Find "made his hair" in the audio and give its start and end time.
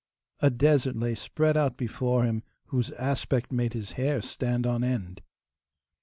3.51-4.19